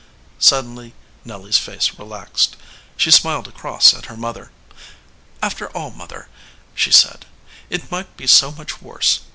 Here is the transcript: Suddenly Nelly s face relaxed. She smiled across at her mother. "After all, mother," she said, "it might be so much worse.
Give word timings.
Suddenly 0.39 0.95
Nelly 1.23 1.49
s 1.49 1.59
face 1.59 1.91
relaxed. 1.99 2.57
She 2.97 3.11
smiled 3.11 3.47
across 3.47 3.93
at 3.93 4.07
her 4.07 4.17
mother. 4.17 4.49
"After 5.43 5.67
all, 5.77 5.91
mother," 5.91 6.27
she 6.73 6.89
said, 6.91 7.27
"it 7.69 7.91
might 7.91 8.17
be 8.17 8.25
so 8.25 8.51
much 8.51 8.81
worse. 8.81 9.19